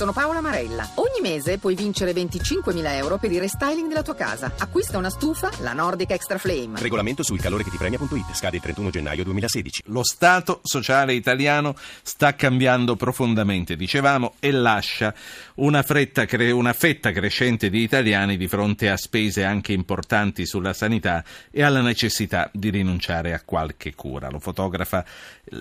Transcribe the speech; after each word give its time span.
Sono 0.00 0.14
Paola 0.14 0.40
Marella. 0.40 0.88
Ogni 0.94 1.20
mese 1.20 1.58
puoi 1.58 1.74
vincere 1.74 2.12
25.000 2.12 2.94
euro 2.94 3.18
per 3.18 3.30
il 3.32 3.38
restyling 3.38 3.86
della 3.86 4.00
tua 4.00 4.14
casa. 4.14 4.50
Acquista 4.56 4.96
una 4.96 5.10
stufa, 5.10 5.50
la 5.58 5.74
Nordic 5.74 6.12
Extra 6.12 6.38
Flame. 6.38 6.80
Regolamento 6.80 7.22
sul 7.22 7.38
calore 7.38 7.64
che 7.64 7.70
ti 7.70 7.76
premia.it. 7.76 8.32
Scade 8.32 8.56
il 8.56 8.62
31 8.62 8.88
gennaio 8.88 9.24
2016. 9.24 9.82
Lo 9.88 10.02
Stato 10.02 10.60
sociale 10.62 11.12
italiano 11.12 11.76
sta 12.00 12.34
cambiando 12.34 12.96
profondamente, 12.96 13.76
dicevamo, 13.76 14.36
e 14.40 14.52
lascia 14.52 15.12
una, 15.56 15.82
fretta, 15.82 16.26
una 16.50 16.72
fetta 16.72 17.12
crescente 17.12 17.68
di 17.68 17.82
italiani 17.82 18.38
di 18.38 18.48
fronte 18.48 18.88
a 18.88 18.96
spese 18.96 19.44
anche 19.44 19.74
importanti 19.74 20.46
sulla 20.46 20.72
sanità 20.72 21.22
e 21.50 21.62
alla 21.62 21.82
necessità 21.82 22.48
di 22.54 22.70
rinunciare 22.70 23.34
a 23.34 23.42
qualche 23.44 23.94
cura. 23.94 24.30
Lo 24.30 24.38
fotografa 24.38 25.04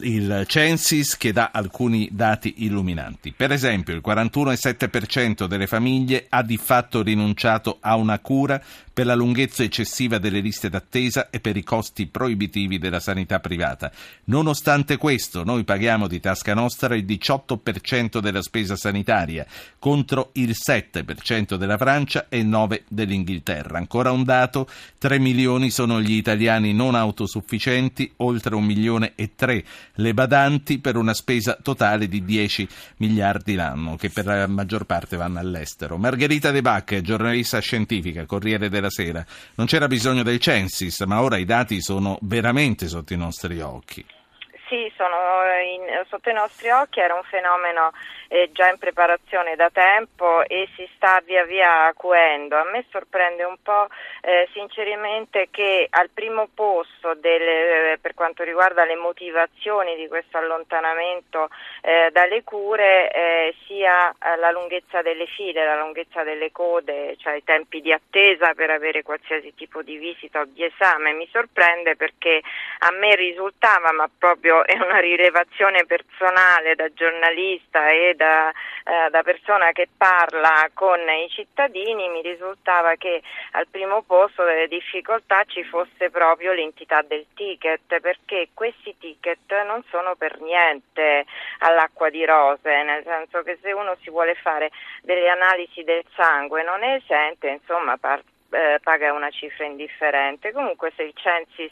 il 0.01 0.45
Censis 0.47 1.17
che 1.17 1.33
dà 1.33 1.49
alcuni 1.51 2.07
dati 2.11 2.53
illuminanti. 2.59 3.33
Per 3.35 3.51
esempio, 3.51 3.93
il 3.93 3.99
41,7% 4.29 5.45
delle 5.45 5.67
famiglie 5.67 6.25
ha 6.29 6.41
di 6.43 6.57
fatto 6.57 7.01
rinunciato 7.01 7.77
a 7.81 7.95
una 7.95 8.19
cura 8.19 8.61
per 8.99 9.07
la 9.07 9.15
lunghezza 9.15 9.63
eccessiva 9.63 10.17
delle 10.17 10.41
liste 10.41 10.67
d'attesa 10.67 11.29
e 11.29 11.39
per 11.39 11.55
i 11.55 11.63
costi 11.63 12.07
proibitivi 12.07 12.79
della 12.79 12.99
sanità 12.99 13.39
privata. 13.39 13.89
Nonostante 14.25 14.97
questo, 14.97 15.45
noi 15.45 15.63
paghiamo 15.63 16.05
di 16.05 16.19
tasca 16.19 16.53
nostra 16.53 16.95
il 16.95 17.05
18% 17.05 18.19
della 18.19 18.41
spesa 18.41 18.75
sanitaria, 18.75 19.45
contro 19.79 20.31
il 20.33 20.53
7% 20.53 21.55
della 21.55 21.77
Francia 21.77 22.25
e 22.27 22.39
il 22.39 22.49
9% 22.49 22.81
dell'Inghilterra. 22.89 23.77
Ancora 23.77 24.11
un 24.11 24.25
dato, 24.25 24.67
3 24.97 25.17
milioni 25.17 25.69
sono 25.69 26.01
gli 26.01 26.15
italiani 26.15 26.73
non 26.73 26.93
autosufficienti, 26.93 28.11
oltre 28.17 28.55
1 28.55 28.65
milione 28.65 29.13
e 29.15 29.31
3 29.33 29.63
le 29.93 30.13
badanti 30.13 30.79
per 30.79 30.97
una 30.97 31.13
spesa 31.13 31.57
totale 31.63 32.09
di 32.09 32.25
10 32.25 32.67
miliardi 32.97 33.55
l'anno, 33.55 33.95
che 33.95 34.09
per 34.09 34.25
la 34.25 34.45
maggior 34.47 34.83
parte 34.83 35.15
vanno 35.15 35.39
all'estero. 35.39 35.95
Margherita 35.95 36.51
De 36.51 36.61
Bacche, 36.61 37.01
giornalista 37.01 37.59
scientifica, 37.59 38.25
Corriere 38.25 38.67
della 38.67 38.87
sera. 38.89 39.25
Non 39.55 39.67
c'era 39.67 39.87
bisogno 39.87 40.23
del 40.23 40.39
censis, 40.39 41.01
ma 41.01 41.21
ora 41.21 41.37
i 41.37 41.45
dati 41.45 41.81
sono 41.81 42.17
veramente 42.21 42.87
sotto 42.87 43.13
i 43.13 43.17
nostri 43.17 43.59
occhi. 43.61 44.05
Sì, 44.69 44.91
sono 44.95 45.17
in, 45.63 46.05
sotto 46.07 46.29
i 46.29 46.33
nostri 46.33 46.69
occhi, 46.69 46.99
era 46.99 47.15
un 47.15 47.23
fenomeno 47.23 47.91
eh, 48.27 48.51
già 48.51 48.69
in 48.69 48.77
preparazione 48.77 49.55
da 49.55 49.71
tempo 49.71 50.43
e 50.45 50.69
si 50.75 50.87
sta 50.93 51.19
via 51.25 51.43
via 51.43 51.87
acuendo. 51.87 52.55
A 52.55 52.69
me 52.69 52.85
sorprende 52.91 53.43
un 53.43 53.55
po' 53.63 53.87
eh, 54.21 54.47
sinceramente 54.53 55.47
che 55.49 55.87
al 55.89 56.11
primo 56.13 56.47
posto 56.53 57.15
delle, 57.15 57.97
per 57.99 58.13
quanto 58.13 58.43
riguarda 58.43 58.85
le 58.85 58.95
motivazioni 58.95 59.95
di 59.95 60.07
questo 60.07 60.37
allontanamento 60.37 61.49
eh, 61.81 62.09
dalle 62.11 62.43
cure 62.43 63.09
eh, 63.09 63.55
sia 63.65 64.11
eh, 64.11 64.35
la 64.37 64.51
lunghezza 64.51 65.01
delle 65.01 65.25
file, 65.25 65.65
la 65.65 65.79
lunghezza 65.79 66.21
delle 66.21 66.51
code, 66.51 67.15
cioè 67.17 67.33
i 67.33 67.43
tempi 67.43 67.81
di 67.81 67.91
attesa 67.91 68.53
per 68.53 68.69
avere 68.69 69.01
qualsiasi 69.01 69.55
tipo 69.55 69.81
di 69.81 69.97
visita 69.97 70.41
o 70.41 70.45
di 70.45 70.63
esame. 70.63 71.13
Mi 71.13 71.27
sorprende 71.31 71.95
perché 71.95 72.39
a 72.79 72.91
me 72.91 73.15
risultava, 73.15 73.91
ma 73.91 74.07
proprio 74.15 74.58
è 74.63 74.75
una 74.75 74.99
rilevazione 74.99 75.85
personale 75.85 76.75
da 76.75 76.91
giornalista 76.93 77.89
e 77.89 78.13
da, 78.15 78.49
eh, 78.49 79.09
da 79.09 79.23
persona 79.23 79.71
che 79.71 79.87
parla 79.95 80.69
con 80.73 80.99
i 80.99 81.29
cittadini, 81.29 82.09
mi 82.09 82.21
risultava 82.21 82.95
che 82.95 83.21
al 83.51 83.67
primo 83.67 84.01
posto 84.03 84.43
delle 84.43 84.67
difficoltà 84.67 85.43
ci 85.45 85.63
fosse 85.63 86.09
proprio 86.09 86.53
l'entità 86.53 87.01
del 87.01 87.25
ticket, 87.35 87.99
perché 87.99 88.49
questi 88.53 88.95
ticket 88.97 89.63
non 89.65 89.83
sono 89.89 90.15
per 90.15 90.39
niente 90.41 91.25
all'acqua 91.59 92.09
di 92.09 92.25
rose, 92.25 92.83
nel 92.83 93.03
senso 93.03 93.43
che 93.43 93.57
se 93.61 93.71
uno 93.71 93.95
si 94.01 94.09
vuole 94.09 94.35
fare 94.35 94.71
delle 95.01 95.29
analisi 95.29 95.83
del 95.83 96.03
sangue 96.15 96.63
non 96.63 96.83
è 96.83 96.95
esente, 96.95 97.47
insomma, 97.47 97.97
parte 97.97 98.37
eh, 98.51 98.79
paga 98.81 99.13
una 99.13 99.29
cifra 99.29 99.65
indifferente. 99.65 100.51
Comunque 100.51 100.91
se 100.95 101.03
il 101.03 101.13
Censis 101.15 101.71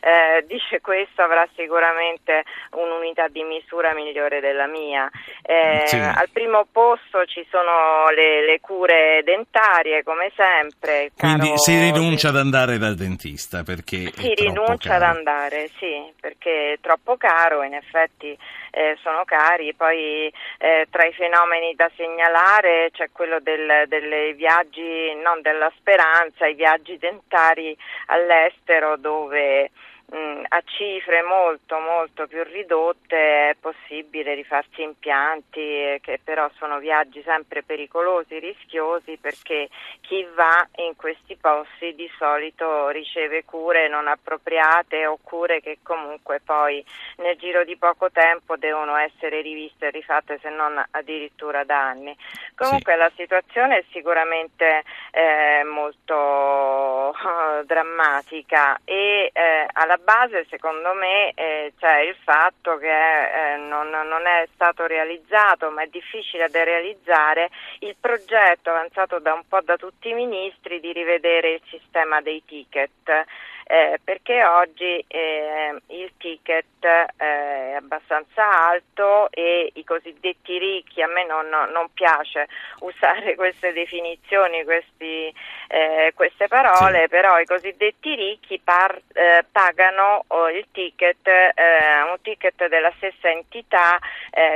eh, 0.00 0.44
dice 0.46 0.80
questo 0.80 1.22
avrà 1.22 1.46
sicuramente 1.54 2.44
un'unità 2.72 3.28
di 3.28 3.42
misura 3.42 3.94
migliore 3.94 4.40
della 4.40 4.66
mia. 4.66 5.10
Eh, 5.42 5.82
sì. 5.86 5.96
Al 5.96 6.28
primo 6.32 6.66
posto 6.70 7.24
ci 7.26 7.46
sono 7.50 8.08
le, 8.10 8.44
le 8.44 8.60
cure 8.60 9.22
dentarie 9.24 10.02
come 10.02 10.32
sempre. 10.34 11.10
Quindi 11.16 11.56
si 11.58 11.78
rinuncia 11.78 12.28
ad 12.28 12.36
andare 12.36 12.78
dal 12.78 12.94
dentista 12.94 13.62
perché... 13.62 14.10
Si 14.14 14.34
rinuncia 14.34 14.94
ad 14.94 15.02
andare, 15.02 15.68
sì, 15.78 16.12
perché 16.20 16.72
è 16.72 16.78
troppo 16.80 17.16
caro, 17.16 17.62
in 17.62 17.74
effetti 17.74 18.36
eh, 18.70 18.96
sono 19.02 19.24
cari. 19.24 19.74
Poi 19.74 20.32
eh, 20.58 20.86
tra 20.90 21.06
i 21.06 21.12
fenomeni 21.12 21.74
da 21.74 21.90
segnalare 21.96 22.90
c'è 22.92 23.08
quello 23.12 23.38
del, 23.40 23.84
dei 23.86 24.32
viaggi, 24.34 25.14
non 25.22 25.40
della 25.42 25.70
speranza, 25.76 25.98
i 26.46 26.54
viaggi 26.54 26.98
dentari 26.98 27.76
all'estero 28.06 28.96
dove 28.96 29.70
a 30.12 30.62
cifre 30.64 31.22
molto 31.22 31.78
molto 31.78 32.26
più 32.26 32.42
ridotte 32.42 33.50
è 33.50 33.56
possibile 33.60 34.34
rifarsi 34.34 34.82
impianti 34.82 35.60
eh, 35.60 36.00
che 36.02 36.18
però 36.22 36.50
sono 36.56 36.80
viaggi 36.80 37.22
sempre 37.22 37.62
pericolosi, 37.62 38.40
rischiosi 38.40 39.16
perché 39.20 39.68
chi 40.00 40.26
va 40.34 40.66
in 40.76 40.96
questi 40.96 41.36
posti 41.36 41.94
di 41.94 42.10
solito 42.18 42.88
riceve 42.88 43.44
cure 43.44 43.88
non 43.88 44.08
appropriate 44.08 45.06
o 45.06 45.18
cure 45.22 45.60
che 45.60 45.78
comunque 45.84 46.40
poi 46.44 46.84
nel 47.18 47.36
giro 47.36 47.62
di 47.62 47.76
poco 47.76 48.10
tempo 48.10 48.56
devono 48.56 48.96
essere 48.96 49.40
riviste 49.42 49.86
e 49.86 49.90
rifatte 49.90 50.40
se 50.42 50.48
non 50.50 50.82
addirittura 50.90 51.62
da 51.62 51.88
anni. 51.88 52.16
Comunque 52.56 52.94
sì. 52.94 52.98
la 52.98 53.12
situazione 53.14 53.78
è 53.78 53.84
sicuramente 53.92 54.82
eh, 55.12 55.62
molto 55.64 56.99
eh, 57.20 57.64
drammatica 57.66 58.80
e 58.84 59.30
eh, 59.32 59.66
alla 59.72 59.98
base 59.98 60.46
secondo 60.48 60.94
me 60.94 61.32
eh, 61.34 61.72
c'è 61.78 62.00
il 62.00 62.16
fatto 62.24 62.78
che 62.78 62.86
eh, 62.88 63.56
non, 63.56 63.90
non, 63.90 64.26
è 64.26 64.48
stato 64.54 64.86
realizzato 64.86 65.70
ma 65.70 65.82
è 65.82 65.86
difficile 65.88 66.48
da 66.48 66.64
realizzare 66.64 67.50
il 67.80 67.94
progetto 68.00 68.70
avanzato 68.70 69.18
da 69.18 69.34
un 69.34 69.42
po' 69.46 69.60
da 69.60 69.76
tutti 69.76 70.08
i 70.08 70.14
ministri 70.14 70.80
di 70.80 70.92
rivedere 70.92 71.52
il 71.52 71.62
sistema 71.68 72.22
dei 72.22 72.42
ticket 72.46 73.26
eh, 73.70 74.00
perché 74.02 74.44
oggi 74.44 75.04
eh, 75.06 75.80
il 75.90 76.10
ticket 76.18 76.64
eh, 76.82 77.70
è 77.70 77.74
abbastanza 77.74 78.68
alto 78.68 79.30
e 79.30 79.70
i 79.74 79.84
cosiddetti 79.84 80.58
ricchi, 80.58 81.00
a 81.02 81.06
me 81.06 81.24
non, 81.24 81.46
non 81.46 81.88
piace 81.94 82.48
usare 82.80 83.36
queste 83.38 83.72
definizioni, 83.72 84.64
questi, 84.64 85.32
eh, 85.68 86.10
queste 86.16 86.48
parole, 86.48 87.02
sì. 87.02 87.08
però 87.10 87.38
i 87.38 87.44
cosiddetti 87.44 88.16
ricchi 88.16 88.58
par, 88.58 89.00
eh, 89.12 89.44
pagano 89.52 90.24
oh, 90.26 90.50
il 90.50 90.66
ticket, 90.72 91.24
eh, 91.28 92.02
un 92.10 92.16
ticket 92.22 92.66
della 92.66 92.92
stessa 92.96 93.30
entità 93.30 93.98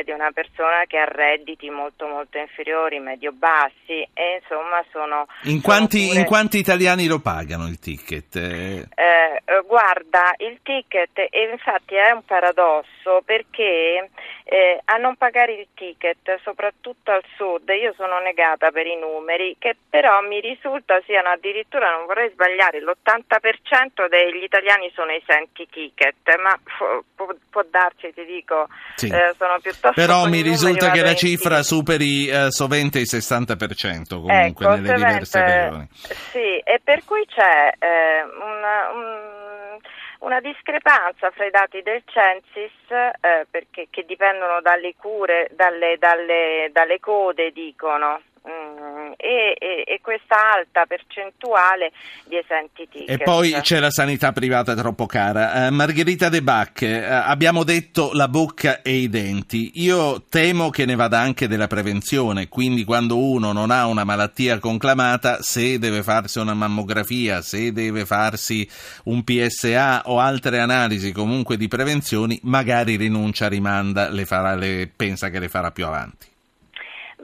di 0.05 0.13
una 0.13 0.31
persona 0.31 0.85
che 0.87 0.99
ha 0.99 1.05
redditi 1.05 1.69
molto 1.69 2.07
molto 2.07 2.39
inferiori, 2.39 3.01
medio-bassi 3.01 4.07
e 4.15 4.41
insomma 4.41 4.83
sono... 4.91 5.27
In 5.43 5.61
quanti, 5.61 5.99
sono 5.99 6.09
pure... 6.09 6.21
in 6.21 6.27
quanti 6.27 6.59
italiani 6.59 7.07
lo 7.07 7.19
pagano 7.19 7.67
il 7.67 7.79
ticket? 7.79 8.39
Eh, 9.05 9.63
guarda, 9.67 10.35
il 10.39 10.61
ticket 10.63 11.19
e 11.29 11.51
infatti 11.51 11.95
è 11.95 12.11
un 12.13 12.25
paradosso 12.25 13.21
perché 13.25 14.09
eh, 14.45 14.81
a 14.85 14.97
non 14.97 15.17
pagare 15.17 15.53
il 15.53 15.69
ticket, 15.75 16.41
soprattutto 16.43 17.11
al 17.11 17.25
sud, 17.37 17.69
io 17.69 17.93
sono 17.97 18.19
negata 18.21 18.71
per 18.71 18.87
i 18.87 18.97
numeri, 18.97 19.57
che 19.59 19.77
però 19.89 20.21
mi 20.21 20.41
risulta 20.41 21.01
siano 21.05 21.31
addirittura, 21.31 21.91
non 21.91 22.07
vorrei 22.07 22.31
sbagliare, 22.31 22.81
l'80% 22.81 24.09
degli 24.09 24.43
italiani 24.43 24.91
sono 24.95 25.11
esenti 25.13 25.67
ticket, 25.71 26.17
ma 26.43 26.59
può, 26.77 27.35
può 27.51 27.65
darsi, 27.71 28.13
ti 28.13 28.25
dico, 28.25 28.69
sì. 28.97 29.09
eh, 29.09 29.35
sono 29.37 29.59
piuttosto... 29.61 29.93
Però 29.95 30.27
mi 30.29 30.43
risulta 30.43 30.91
che 30.91 31.03
la 31.03 31.15
cifra 31.15 31.63
superi 31.63 32.27
eh, 32.27 32.51
sovente 32.51 32.99
il 32.99 33.09
60% 33.09 34.09
comunque 34.09 34.67
ecco, 34.67 34.69
nelle 34.69 34.95
diverse 34.95 35.43
regioni. 35.43 35.89
Sì, 35.91 36.59
e 36.59 36.81
per 36.85 37.03
cui 37.05 37.25
c'è 37.27 37.73
eh, 37.79 38.25
una, 38.65 38.91
un 38.91 39.65
una 40.25 40.41
discrepanza 40.41 41.31
fra 41.31 41.45
i 41.45 41.51
dati 41.51 41.83
del 41.83 42.03
Censis 42.07 42.73
eh, 42.91 43.47
perché, 43.51 43.89
che 43.91 44.05
dipendono 44.05 44.61
dalle 44.63 44.95
cure, 44.97 45.51
dalle, 45.53 45.99
dalle, 45.99 46.71
dalle 46.73 46.99
code, 46.99 47.53
dicono, 47.53 48.23
mm, 48.49 49.04
e, 49.25 49.57
e, 49.59 49.85
e, 49.87 50.01
questa 50.03 50.37
alta 50.53 50.85
percentuale 50.85 51.93
di 52.27 52.37
esenti 52.37 52.87
ticket. 52.91 53.09
E 53.09 53.23
poi 53.23 53.53
c'è 53.63 53.81
la 53.81 53.91
sanità 53.91 54.33
privata 54.33 54.75
troppo 54.75 55.07
cara. 55.07 55.69
Uh, 55.69 55.73
Margherita 55.73 56.29
De 56.29 56.43
Bach, 56.43 56.83
uh, 56.83 56.97
abbiamo 57.25 57.65
detto 57.65 58.11
la 58.13 58.29
bocca 58.29 58.83
e 58.83 58.97
i 58.97 59.09
denti. 59.09 59.73
Io 59.77 60.25
temo 60.29 60.69
che 60.69 60.85
ne 60.85 60.95
vada 60.95 61.21
anche 61.21 61.49
della 61.49 61.69
prevenzione, 61.69 62.49
quindi 62.49 62.85
quando 62.85 63.17
uno 63.17 63.53
non 63.53 63.71
ha 63.71 63.87
una 63.87 64.05
malattia 64.05 64.59
conclamata, 64.59 65.41
se 65.41 65.79
deve 65.79 66.03
farsi 66.03 66.39
una 66.39 66.55
mammografia, 66.55 67.41
se 67.41 67.73
deve 67.73 68.05
farsi 68.05 68.69
un 69.05 69.25
PSA 69.25 70.03
o 70.05 70.19
altre 70.19 70.61
analisi 70.61 71.13
comunque 71.13 71.57
di 71.57 71.67
prevenzioni, 71.67 72.39
magari 72.43 72.97
rinuncia, 72.97 73.49
rimanda, 73.49 74.11
le 74.11 74.27
farà, 74.27 74.55
le, 74.55 74.91
pensa 74.95 75.31
che 75.31 75.39
le 75.39 75.49
farà 75.49 75.71
più 75.71 75.87
avanti. 75.87 76.33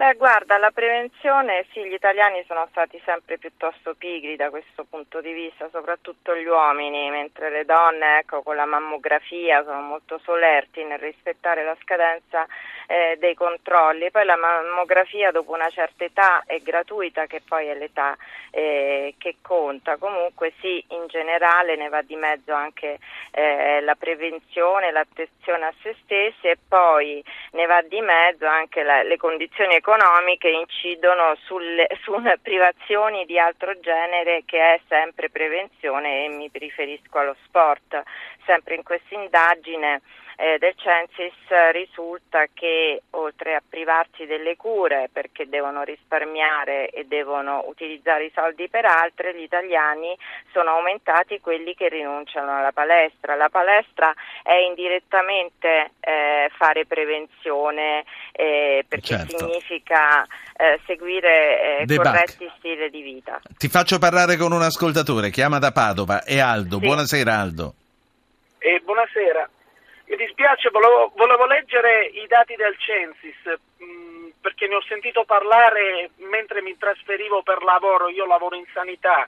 Beh, 0.01 0.15
guarda, 0.15 0.57
la 0.57 0.71
prevenzione, 0.71 1.67
sì, 1.73 1.85
gli 1.85 1.93
italiani 1.93 2.43
sono 2.47 2.67
stati 2.71 2.99
sempre 3.05 3.37
piuttosto 3.37 3.93
pigri 3.95 4.35
da 4.35 4.49
questo 4.49 4.85
punto 4.89 5.21
di 5.21 5.31
vista, 5.31 5.69
soprattutto 5.71 6.35
gli 6.35 6.47
uomini, 6.47 7.11
mentre 7.11 7.51
le 7.51 7.67
donne, 7.67 8.21
ecco, 8.21 8.41
con 8.41 8.57
la 8.57 8.65
mammografia 8.65 9.63
sono 9.63 9.83
molto 9.83 10.19
solerti 10.25 10.83
nel 10.85 10.99
rispettare 10.99 11.65
la 11.65 11.77
scadenza 11.83 12.47
eh, 12.91 13.17
dei 13.21 13.35
controlli. 13.35 14.11
Poi 14.11 14.25
la 14.25 14.37
mammografia 14.37 15.31
dopo 15.31 15.53
una 15.53 15.71
certa 15.71 16.03
età 16.03 16.43
è 16.45 16.59
gratuita, 16.59 17.27
che 17.27 17.41
poi 17.47 17.69
è 17.69 17.75
l'età 17.75 18.17
eh, 18.51 19.15
che 19.17 19.37
conta. 19.41 19.97
Comunque 19.97 20.53
sì, 20.59 20.85
in 20.89 21.07
generale 21.07 21.77
ne 21.77 21.89
va 21.89 22.03
di 22.03 22.17
mezzo 22.17 22.53
anche 22.53 22.99
eh, 23.31 23.81
la 23.83 23.95
prevenzione, 23.95 24.91
l'attenzione 24.91 25.67
a 25.67 25.75
se 25.83 25.95
stessi 26.03 26.49
e 26.49 26.59
poi 26.69 27.23
ne 27.53 27.67
va 27.67 27.81
di 27.83 28.01
mezzo 28.01 28.47
anche 28.47 28.83
la, 28.83 29.05
le 29.05 29.17
condizioni 29.17 29.75
economiche 29.75 30.49
incidono 30.49 31.37
sulle, 31.45 31.87
su 32.03 32.21
privazioni 32.43 33.25
di 33.25 33.39
altro 33.39 33.79
genere 33.79 34.43
che 34.45 34.59
è 34.59 34.81
sempre 34.89 35.31
prevenzione 35.31 36.25
e 36.25 36.29
mi 36.29 36.51
riferisco 36.53 37.19
allo 37.19 37.37
sport. 37.45 38.03
Sempre 38.45 38.75
in 38.75 38.83
questa 38.83 39.15
indagine 39.15 40.01
eh, 40.41 40.57
del 40.59 40.75
Censis 40.77 41.35
risulta 41.73 42.47
che 42.55 43.03
oltre 43.11 43.55
a 43.55 43.63
privarsi 43.67 44.25
delle 44.25 44.57
cure 44.57 45.11
perché 45.13 45.47
devono 45.47 45.83
risparmiare 45.83 46.89
e 46.89 47.05
devono 47.05 47.65
utilizzare 47.67 48.25
i 48.25 48.33
soldi 48.35 48.69
per 48.71 48.87
altre, 48.87 49.35
gli 49.35 49.43
italiani 49.43 50.17
sono 50.51 50.71
aumentati 50.71 51.41
quelli 51.41 51.75
che 51.75 51.89
rinunciano 51.91 52.57
alla 52.57 52.73
palestra. 52.73 53.35
La 53.35 53.51
palestra 53.51 54.15
è 54.43 54.55
indirettamente 54.55 55.91
eh, 56.01 56.51
fare 56.57 56.87
prevenzione 56.87 58.05
eh, 58.33 58.83
perché 58.89 59.19
certo. 59.19 59.39
significa 59.39 60.25
eh, 60.57 60.81
seguire 60.87 61.81
eh, 61.81 61.97
corretti 61.97 62.51
stili 62.57 62.89
di 62.89 63.03
vita. 63.03 63.41
Ti 63.59 63.69
faccio 63.69 63.99
parlare 63.99 64.39
con 64.39 64.53
un 64.53 64.63
ascoltatore, 64.63 65.29
chiama 65.29 65.59
da 65.59 65.71
Padova, 65.71 66.25
è 66.25 66.39
Aldo. 66.39 66.79
Sì. 66.79 66.87
Buonasera 66.87 67.35
Aldo. 67.35 67.75
Eh, 68.63 68.79
buonasera. 68.85 69.49
Mi 70.05 70.17
dispiace, 70.17 70.69
volevo, 70.69 71.13
volevo, 71.17 71.47
leggere 71.47 72.05
i 72.13 72.27
dati 72.27 72.55
del 72.57 72.77
Censis 72.77 73.41
mh, 73.79 73.85
mm, 73.85 74.29
perché 74.43 74.67
ne 74.67 74.75
ho 74.75 74.83
sentito 74.83 75.25
parlare 75.25 76.11
mentre 76.29 76.61
mi 76.61 76.77
trasferivo 76.77 77.43
per 77.43 77.63
lavoro, 77.63 78.11
io 78.11 78.27
lavoro 78.27 78.57
in 78.57 78.67
sanità 78.75 79.27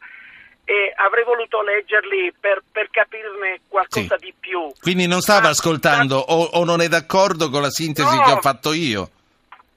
e 0.65 0.93
avrei 0.95 1.25
voluto 1.25 1.63
leggerli 1.63 2.35
per, 2.39 2.63
per 2.71 2.91
capirne 2.91 3.61
qualcosa 3.69 4.19
sì. 4.19 4.27
di 4.27 4.35
più. 4.39 4.71
Quindi 4.83 5.07
non 5.07 5.23
stava 5.23 5.47
ah, 5.47 5.57
ascoltando 5.57 6.19
o, 6.19 6.51
o, 6.53 6.65
non 6.65 6.83
è 6.83 6.89
d'accordo 6.89 7.49
con 7.49 7.63
la 7.63 7.71
sintesi 7.71 8.15
no, 8.15 8.23
che 8.25 8.33
ho 8.33 8.41
fatto 8.41 8.75
io? 8.75 9.09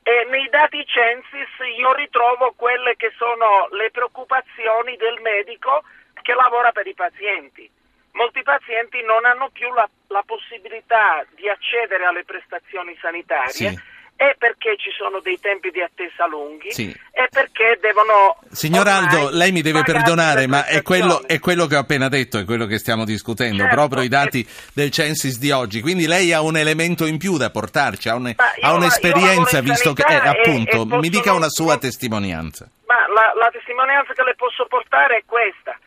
E 0.04 0.28
nei 0.30 0.50
dati 0.50 0.86
Censis 0.86 1.80
io 1.80 1.94
ritrovo 1.94 2.54
quelle 2.57 2.96
che 2.98 3.13
sono 3.16 3.69
le 3.72 3.90
preoccupazioni 3.90 4.98
del 4.98 5.18
medico 5.22 5.81
che 6.22 6.34
lavora 6.34 6.72
per 6.72 6.88
i 6.88 6.94
pazienti 6.94 7.72
molti 8.16 8.42
pazienti 8.44 9.02
non 9.04 9.26
hanno 9.26 9.50
più 9.52 9.72
la, 9.74 9.88
la 10.08 10.24
possibilità 10.26 11.24
di 11.36 11.48
accedere 11.48 12.06
alle 12.06 12.24
prestazioni 12.24 12.98
sanitarie. 13.00 13.52
Sì. 13.52 13.94
E 14.18 14.34
perché 14.38 14.78
ci 14.78 14.92
sono 14.98 15.20
dei 15.20 15.38
tempi 15.42 15.72
di 15.72 15.82
attesa 15.82 16.26
lunghi 16.26 16.72
sì. 16.72 16.90
e 17.12 17.28
perché 17.30 17.78
devono... 17.82 18.40
Signor 18.50 18.88
Aldo, 18.88 19.28
lei 19.30 19.52
mi 19.52 19.62
deve 19.62 19.84
perdonare, 19.84 20.48
ma 20.48 20.66
è 20.66 20.82
quello, 20.84 21.28
è 21.28 21.38
quello, 21.40 21.68
che 21.68 21.76
ho 21.76 21.80
appena 21.80 22.08
detto, 22.08 22.38
è 22.38 22.46
quello 22.46 22.66
che 22.66 22.78
stiamo 22.78 23.04
discutendo, 23.04 23.64
certo, 23.64 23.76
proprio 23.76 24.04
i 24.04 24.08
dati 24.08 24.40
e... 24.40 24.46
del 24.74 24.90
Censis 24.90 25.38
di 25.38 25.52
oggi. 25.52 25.82
Quindi 25.82 26.08
lei 26.08 26.32
ha 26.32 26.42
un 26.42 26.56
elemento 26.56 27.06
in 27.06 27.18
più 27.18 27.36
da 27.36 27.50
portarci, 27.50 28.08
ha, 28.08 28.16
un, 28.16 28.34
ha 28.62 28.74
un'esperienza, 28.74 29.60
visto 29.60 29.92
che... 29.92 30.06
Eh, 30.08 30.16
appunto, 30.16 30.88
e, 30.90 30.96
e 30.96 31.00
mi 31.00 31.10
dica 31.10 31.34
una 31.34 31.50
sua 31.50 31.78
testimonianza. 31.78 32.70
Ma 32.88 32.96
la, 33.14 33.34
la 33.36 33.50
testimonianza 33.52 34.14
che 34.14 34.24
le 34.24 34.36
posso 34.36 34.66
portare 34.68 35.18
è 35.18 35.24
questa 35.26 35.78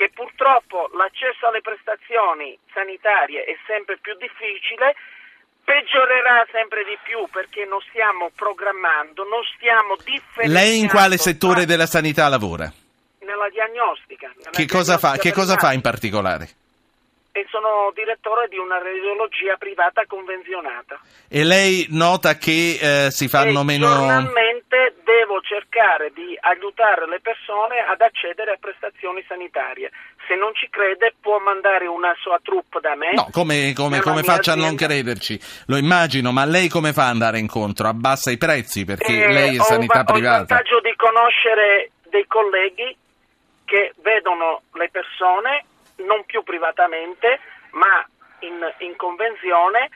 che 0.00 0.08
purtroppo 0.14 0.88
l'accesso 0.96 1.44
alle 1.46 1.60
prestazioni 1.60 2.56
sanitarie 2.72 3.44
è 3.44 3.54
sempre 3.66 3.98
più 4.00 4.16
difficile, 4.16 4.96
peggiorerà 5.62 6.48
sempre 6.50 6.84
di 6.88 6.96
più 7.02 7.28
perché 7.30 7.66
non 7.66 7.84
stiamo 7.90 8.30
programmando, 8.34 9.28
non 9.28 9.44
stiamo 9.54 9.96
differenziando. 10.00 10.56
Lei 10.56 10.80
in 10.80 10.88
quale 10.88 11.18
settore 11.18 11.66
della 11.66 11.84
sanità 11.84 12.28
lavora? 12.28 12.72
Nella 13.20 13.50
diagnostica. 13.50 14.32
Nella 14.38 14.56
che, 14.56 14.64
cosa 14.64 14.96
fa, 14.96 15.18
che 15.18 15.32
cosa 15.32 15.58
fa 15.58 15.74
in 15.74 15.82
particolare? 15.82 16.48
E 17.32 17.44
sono 17.50 17.92
direttore 17.94 18.48
di 18.48 18.56
una 18.56 18.78
radiologia 18.78 19.56
privata 19.58 20.06
convenzionata. 20.06 20.98
E 21.28 21.44
lei 21.44 21.88
nota 21.90 22.38
che 22.38 22.78
eh, 22.80 23.10
si 23.10 23.28
fanno 23.28 23.60
e 23.60 23.64
meno... 23.64 23.84
Giornalmente 23.84 24.94
cercare 25.50 26.12
di 26.14 26.38
aiutare 26.38 27.08
le 27.08 27.18
persone 27.18 27.82
ad 27.82 28.00
accedere 28.00 28.52
a 28.52 28.58
prestazioni 28.60 29.24
sanitarie. 29.26 29.90
Se 30.28 30.36
non 30.36 30.54
ci 30.54 30.68
crede 30.70 31.14
può 31.20 31.40
mandare 31.40 31.86
una 31.86 32.14
sua 32.20 32.38
troupe 32.40 32.78
da 32.78 32.94
me. 32.94 33.10
No, 33.14 33.26
come, 33.32 33.72
come, 33.74 33.98
come 33.98 34.22
faccia 34.22 34.52
azienda. 34.52 34.62
a 34.62 34.66
non 34.68 34.76
crederci? 34.76 35.40
Lo 35.66 35.76
immagino, 35.76 36.30
ma 36.30 36.44
lei 36.44 36.68
come 36.68 36.92
fa 36.92 37.10
ad 37.10 37.18
andare 37.18 37.40
incontro? 37.40 37.88
Abbassa 37.88 38.30
i 38.30 38.38
prezzi 38.38 38.84
perché 38.84 39.24
eh, 39.24 39.32
lei 39.32 39.56
è 39.56 39.62
sanità 39.62 40.00
ho, 40.00 40.04
privata. 40.04 40.14
Ho 40.14 40.42
il 40.42 40.46
vantaggio 40.46 40.80
di 40.80 40.94
conoscere 40.94 41.90
dei 42.08 42.26
colleghi 42.28 42.96
che 43.64 43.94
vedono 44.02 44.62
le 44.74 44.88
persone 44.90 45.64
non 46.06 46.24
più 46.24 46.44
privatamente 46.44 47.40
ma 47.72 48.06
in, 48.40 48.56
in 48.86 48.96
convenzione 48.96 49.90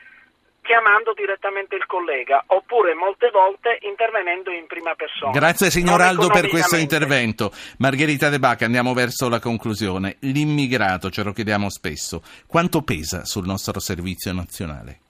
chiamando 0.65 1.13
direttamente 1.13 1.75
il 1.75 1.85
collega 1.85 2.43
oppure 2.47 2.95
molte 2.95 3.29
volte 3.29 3.77
intervenendo 3.81 4.49
in 4.51 4.65
prima 4.65 4.95
persona. 4.95 5.31
Grazie 5.31 5.69
signor 5.69 6.01
Aldo 6.01 6.27
per 6.27 6.49
questo 6.49 6.75
intervento. 6.75 7.51
Margherita 7.77 8.29
De 8.29 8.39
Bacca, 8.39 8.65
andiamo 8.65 8.93
verso 8.93 9.29
la 9.29 9.39
conclusione. 9.39 10.17
L'immigrato, 10.21 11.11
ce 11.11 11.23
lo 11.23 11.31
chiediamo 11.31 11.69
spesso, 11.69 12.23
quanto 12.47 12.81
pesa 12.81 13.25
sul 13.25 13.45
nostro 13.45 13.79
servizio 13.79 14.33
nazionale? 14.33 15.04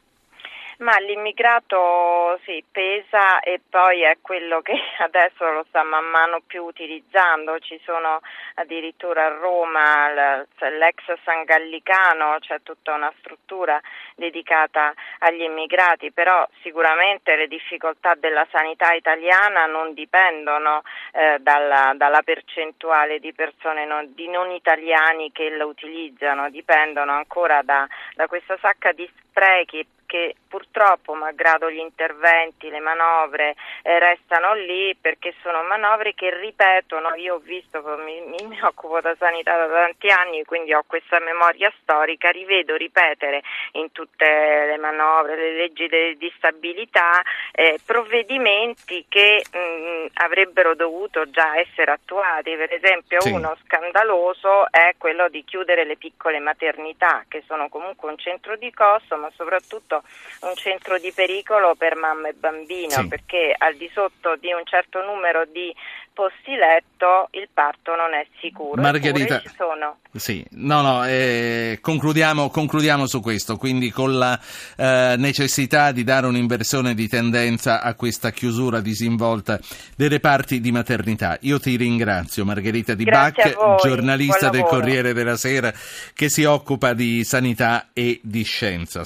Ma 0.79 0.97
l'immigrato 0.99 2.37
sì, 2.43 2.61
pesa 2.69 3.39
e 3.39 3.61
poi 3.69 4.01
è 4.01 4.17
quello 4.21 4.61
che 4.61 4.73
adesso 4.99 5.49
lo 5.49 5.65
sta 5.69 5.83
man 5.83 6.03
mano 6.05 6.41
più 6.45 6.63
utilizzando, 6.63 7.59
ci 7.59 7.79
sono 7.85 8.19
addirittura 8.55 9.25
a 9.25 9.37
Roma 9.37 10.09
l'ex 10.09 11.13
San 11.23 11.45
Gallicano, 11.45 12.37
c'è 12.39 12.61
tutta 12.61 12.93
una 12.93 13.11
struttura 13.19 13.79
dedicata 14.15 14.93
agli 15.19 15.43
immigrati, 15.43 16.11
però 16.11 16.45
sicuramente 16.61 17.35
le 17.37 17.47
difficoltà 17.47 18.13
della 18.15 18.45
sanità 18.51 18.93
italiana 18.93 19.65
non 19.67 19.93
dipendono 19.93 20.81
eh, 21.13 21.37
dalla, 21.39 21.93
dalla, 21.95 22.21
percentuale 22.21 23.19
di 23.19 23.33
persone 23.33 23.85
non, 23.85 24.13
di 24.13 24.27
non 24.27 24.51
italiani 24.51 25.31
che 25.31 25.49
la 25.51 25.65
utilizzano, 25.65 26.49
dipendono 26.49 27.13
ancora 27.13 27.61
da, 27.61 27.87
da 28.15 28.27
questa 28.27 28.57
sacca 28.59 28.91
di 28.91 29.09
sprechi 29.29 29.85
che 30.05 30.35
purtroppo, 30.55 31.13
malgrado 31.15 31.69
gli 31.69 31.79
interventi, 31.79 32.69
le 32.69 32.79
manovre, 32.79 33.55
eh, 33.81 33.99
restano 33.99 34.53
lì 34.53 34.95
perché 34.95 35.33
sono 35.41 35.63
manovre 35.63 36.13
che 36.13 36.33
ripetono, 36.33 37.13
io 37.15 37.35
ho 37.35 37.39
visto, 37.39 37.83
mi, 37.97 38.21
mi, 38.21 38.59
occupo 38.61 39.01
da 39.01 39.13
sanità 39.19 39.57
da 39.57 39.67
tanti 39.67 40.07
anni, 40.07 40.45
quindi 40.45 40.73
ho 40.73 40.85
questa 40.87 41.19
memoria 41.19 41.69
storica, 41.81 42.29
rivedo 42.29 42.77
ripetere 42.77 43.41
in 43.73 43.91
tutte 43.91 44.25
le 44.25 44.77
manovre, 44.77 45.35
le 45.35 45.55
leggi 45.57 45.87
de, 45.87 46.15
di 46.15 46.31
stabilità, 46.37 47.21
eh, 47.51 47.77
provvedimenti 47.85 49.05
che 49.09 49.43
mh, 49.51 50.21
avrebbero 50.23 50.73
dovuto 50.73 51.29
già 51.29 51.59
essere 51.59 51.91
attuati, 51.91 52.55
per 52.55 52.71
esempio 52.71 53.19
sì. 53.19 53.31
uno 53.31 53.57
scandaloso 53.65 54.71
è 54.71 54.95
quello 54.97 55.27
di 55.27 55.43
chiudere 55.43 55.83
le 55.83 55.97
piccole 55.97 56.39
maternità, 56.39 57.25
che 57.27 57.43
sono 57.45 57.67
comunque 57.67 58.09
un 58.09 58.17
centro 58.17 58.55
di 58.55 58.71
costo, 58.71 59.17
ma 59.17 59.29
soprattutto 59.35 60.03
un 60.47 60.55
centro 60.55 60.97
di 60.99 61.11
pericolo 61.11 61.75
per 61.75 61.95
mamma 61.95 62.29
e 62.29 62.33
bambino, 62.33 63.01
sì. 63.01 63.07
perché 63.07 63.53
al 63.57 63.75
di 63.75 63.89
sotto 63.93 64.35
di 64.39 64.51
un 64.53 64.63
certo 64.65 65.01
numero 65.01 65.45
di 65.45 65.73
posti 66.15 66.55
letto 66.55 67.27
il 67.31 67.49
parto 67.53 67.93
non 67.93 68.13
è 68.13 68.25
sicuro. 68.39 68.81
Margherita, 68.81 69.43
sono... 69.55 69.97
sì, 70.13 70.43
no, 70.51 70.81
no, 70.81 71.05
eh, 71.05 71.79
concludiamo, 71.81 72.49
concludiamo, 72.49 73.05
su 73.05 73.19
questo, 73.19 73.57
quindi 73.57 73.91
con 73.91 74.17
la 74.17 74.39
eh, 74.77 75.15
necessità 75.17 75.91
di 75.91 76.05
dare 76.05 76.25
un'inversione 76.27 76.93
di 76.93 77.09
tendenza 77.09 77.81
a 77.81 77.93
questa 77.95 78.31
chiusura 78.31 78.79
disinvolta 78.79 79.59
dei 79.97 80.07
reparti 80.07 80.61
di 80.61 80.71
maternità. 80.71 81.37
Io 81.41 81.59
ti 81.59 81.75
ringrazio, 81.75 82.45
Margherita 82.45 82.93
Di 82.93 83.03
Bach, 83.03 83.77
giornalista 83.83 84.49
del 84.49 84.63
Corriere 84.63 85.11
della 85.11 85.35
Sera 85.35 85.73
che 86.13 86.29
si 86.29 86.45
occupa 86.45 86.93
di 86.93 87.25
sanità 87.25 87.89
e 87.91 88.21
di 88.23 88.43
scienza. 88.43 89.03